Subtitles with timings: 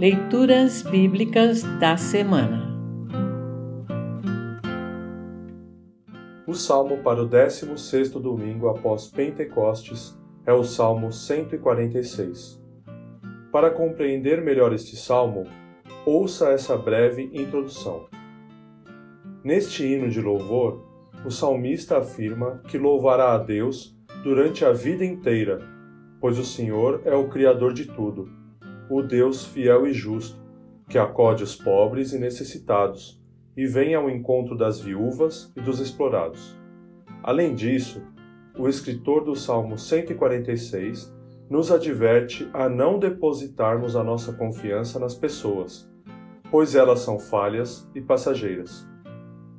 [0.00, 2.62] Leituras Bíblicas da Semana
[6.46, 10.16] O salmo para o 16º domingo após Pentecostes
[10.46, 12.62] é o Salmo 146.
[13.50, 15.48] Para compreender melhor este salmo,
[16.06, 18.06] ouça essa breve introdução.
[19.42, 20.80] Neste hino de louvor,
[21.26, 25.58] o salmista afirma que louvará a Deus durante a vida inteira,
[26.20, 28.38] pois o Senhor é o Criador de tudo
[28.90, 30.38] o Deus fiel e justo,
[30.88, 33.22] que acode os pobres e necessitados
[33.56, 36.56] e vem ao encontro das viúvas e dos explorados.
[37.22, 38.02] Além disso,
[38.56, 41.12] o escritor do Salmo 146
[41.50, 45.90] nos adverte a não depositarmos a nossa confiança nas pessoas,
[46.50, 48.86] pois elas são falhas e passageiras.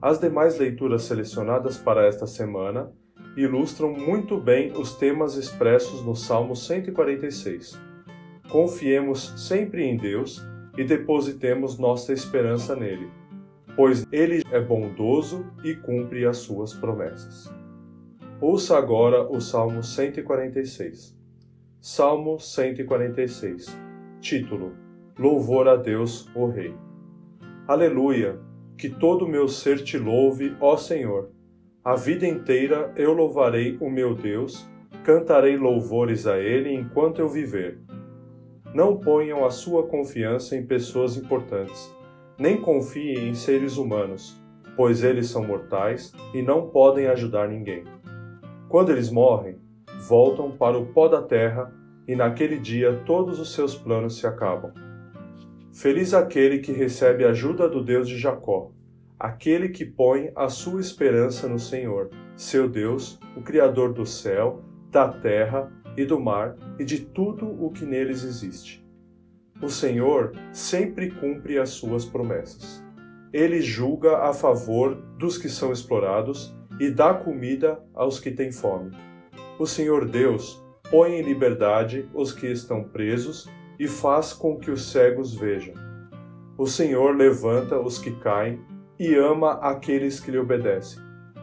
[0.00, 2.92] As demais leituras selecionadas para esta semana
[3.36, 7.87] ilustram muito bem os temas expressos no Salmo 146
[8.48, 10.44] confiemos sempre em Deus
[10.76, 13.10] e depositemos nossa esperança nele,
[13.76, 17.52] pois ele é bondoso e cumpre as suas promessas.
[18.40, 21.16] Ouça agora o Salmo 146.
[21.80, 23.66] Salmo 146.
[24.20, 24.72] Título:
[25.18, 26.74] Louvor a Deus, o Rei.
[27.66, 28.38] Aleluia!
[28.76, 31.30] Que todo o meu ser te louve, ó Senhor.
[31.84, 34.68] A vida inteira eu louvarei o meu Deus,
[35.02, 37.80] cantarei louvores a ele enquanto eu viver
[38.74, 41.94] não ponham a sua confiança em pessoas importantes,
[42.38, 44.40] nem confiem em seres humanos,
[44.76, 47.84] pois eles são mortais e não podem ajudar ninguém.
[48.68, 49.56] Quando eles morrem,
[50.06, 51.72] voltam para o pó da terra
[52.06, 54.72] e naquele dia todos os seus planos se acabam.
[55.72, 58.70] Feliz aquele que recebe a ajuda do Deus de Jacó,
[59.18, 65.08] aquele que põe a sua esperança no Senhor, seu Deus, o Criador do céu, da
[65.08, 68.86] terra e do mar e de tudo o que neles existe.
[69.60, 72.84] O Senhor sempre cumpre as suas promessas.
[73.32, 78.96] Ele julga a favor dos que são explorados e dá comida aos que têm fome.
[79.58, 84.92] O Senhor Deus põe em liberdade os que estão presos e faz com que os
[84.92, 85.74] cegos vejam.
[86.56, 88.60] O Senhor levanta os que caem
[89.00, 91.02] e ama aqueles que lhe obedecem.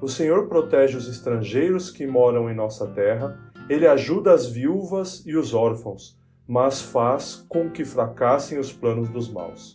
[0.00, 5.36] O Senhor protege os estrangeiros que moram em nossa terra ele ajuda as viúvas e
[5.36, 9.74] os órfãos, mas faz com que fracassem os planos dos maus.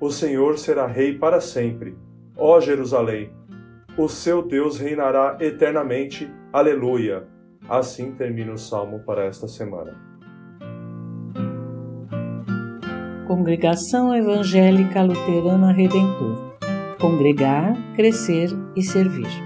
[0.00, 1.96] O Senhor será rei para sempre.
[2.36, 3.32] Ó Jerusalém,
[3.96, 6.30] o seu Deus reinará eternamente.
[6.52, 7.26] Aleluia.
[7.68, 9.94] Assim termina o salmo para esta semana.
[13.26, 16.46] Congregação Evangélica Luterana Redentor
[17.00, 19.45] Congregar, Crescer e Servir.